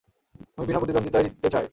আমি 0.57 0.65
বিনা 0.67 0.79
প্রতিদ্বন্দ্বিতায় 0.79 1.25
জিততে 1.27 1.49
চাই। 1.49 1.65